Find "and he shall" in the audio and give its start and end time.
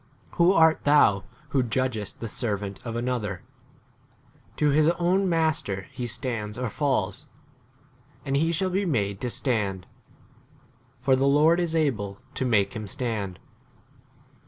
8.25-8.71